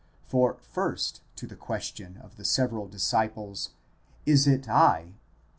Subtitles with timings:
[0.25, 3.69] For, first, to the question of the several disciples,
[4.25, 5.13] is it I?